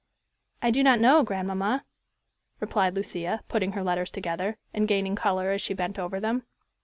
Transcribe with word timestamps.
"I 0.63 0.71
do 0.71 0.81
not 0.81 0.99
know, 0.99 1.21
grandmamma," 1.21 1.85
replied 2.59 2.95
Lucia, 2.95 3.43
putting 3.47 3.73
her 3.73 3.83
letters 3.83 4.09
together, 4.09 4.57
and 4.73 4.87
gaining 4.87 5.15
color 5.15 5.51
as 5.51 5.61
she 5.61 5.75
bent 5.75 5.99
over 5.99 6.19
them. 6.19 6.41